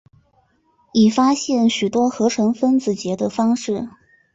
[0.93, 3.87] 已发现许多合成分子结的方式。